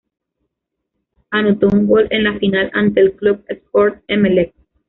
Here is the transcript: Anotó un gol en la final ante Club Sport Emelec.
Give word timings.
Anotó 1.29 1.67
un 1.71 1.85
gol 1.85 2.07
en 2.09 2.23
la 2.23 2.35
final 2.39 2.71
ante 2.73 3.11
Club 3.17 3.43
Sport 3.49 4.01
Emelec. 4.07 4.51